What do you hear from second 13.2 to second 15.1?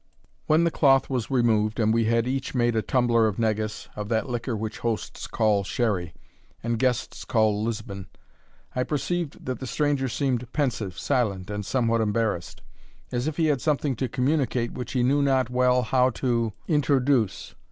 if he had something to communicate which he